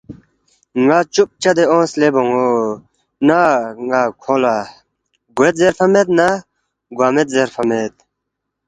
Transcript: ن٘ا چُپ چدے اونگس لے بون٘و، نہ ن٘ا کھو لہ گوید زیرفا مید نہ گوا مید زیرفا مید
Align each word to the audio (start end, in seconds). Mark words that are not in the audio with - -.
ن٘ا 0.85 0.99
چُپ 1.13 1.29
چدے 1.41 1.65
اونگس 1.71 1.93
لے 1.99 2.07
بون٘و، 2.13 2.47
نہ 3.27 3.39
ن٘ا 3.87 4.01
کھو 4.21 4.35
لہ 4.41 4.55
گوید 5.37 5.55
زیرفا 5.61 5.85
مید 5.93 6.07
نہ 6.17 6.27
گوا 6.97 7.07
مید 7.15 7.27
زیرفا 7.35 7.63
مید 7.69 7.93